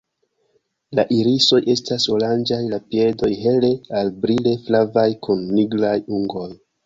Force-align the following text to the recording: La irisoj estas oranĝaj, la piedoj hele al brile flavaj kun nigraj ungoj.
La 0.99 1.03
irisoj 1.15 1.59
estas 1.73 2.07
oranĝaj, 2.15 2.57
la 2.71 2.79
piedoj 2.93 3.29
hele 3.43 3.69
al 4.01 4.09
brile 4.23 4.55
flavaj 4.69 5.07
kun 5.27 5.47
nigraj 5.59 5.95
ungoj. 6.21 6.49